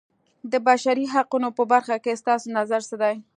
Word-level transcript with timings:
د 0.51 0.53
بشري 0.67 1.05
حقونو 1.13 1.49
په 1.57 1.63
برخه 1.71 1.95
کې 2.03 2.19
ستاسو 2.21 2.47
نظر 2.57 2.81
څه 2.89 2.95
دی. 3.03 3.15